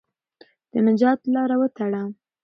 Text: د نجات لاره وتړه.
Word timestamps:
د 0.71 0.73
نجات 0.87 1.19
لاره 1.33 1.55
وتړه. 1.61 2.01